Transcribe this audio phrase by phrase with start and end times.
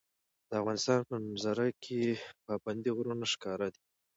[0.49, 2.01] د افغانستان په منظره کې
[2.45, 3.79] پابندی غرونه ښکاره ده.